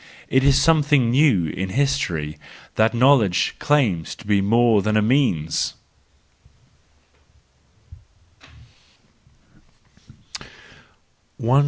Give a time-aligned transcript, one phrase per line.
[0.29, 2.39] It is something new in history
[2.73, 5.75] that knowledge claims to be more than a means.